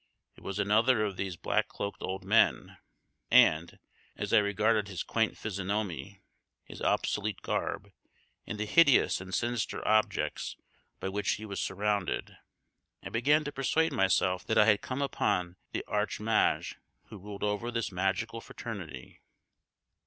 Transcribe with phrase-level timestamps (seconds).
[0.35, 2.79] It was another of these black cloaked old men,
[3.29, 3.77] and,
[4.15, 6.23] as I regarded his quaint physiognomy,
[6.63, 7.91] his obsolete garb,
[8.47, 10.55] and the hideous and sinister objects
[10.99, 12.35] by which he was surrounded,
[13.03, 16.77] I began to persuade myself that I had come upon the arch mage
[17.09, 19.21] who ruled over this magical fraternity.